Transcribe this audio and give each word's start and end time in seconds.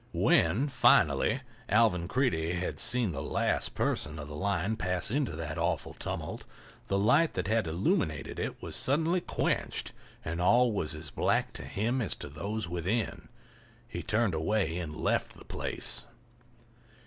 When, 0.13 0.67
finally, 0.67 1.41
Alvan 1.69 2.07
Creede 2.07 2.55
had 2.55 2.79
seen 2.79 3.11
the 3.11 3.21
last 3.21 3.75
person 3.75 4.17
of 4.17 4.27
the 4.27 4.35
line 4.35 4.75
pass 4.75 5.11
into 5.11 5.33
that 5.33 5.59
awful 5.59 5.93
tumult 5.93 6.43
the 6.87 6.97
light 6.97 7.35
that 7.35 7.45
had 7.47 7.67
illuminated 7.67 8.39
it 8.39 8.59
was 8.63 8.75
suddenly 8.75 9.21
quenched 9.21 9.93
and 10.25 10.41
all 10.41 10.71
was 10.71 10.95
as 10.95 11.11
black 11.11 11.53
to 11.53 11.65
him 11.65 12.01
as 12.01 12.15
to 12.15 12.29
those 12.29 12.67
within. 12.67 13.29
He 13.87 14.01
turned 14.01 14.33
away 14.33 14.79
and 14.79 14.95
left 14.97 15.33
the 15.37 15.45
place. 15.45 16.07